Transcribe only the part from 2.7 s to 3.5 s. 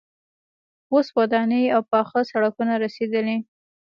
رسیدلي.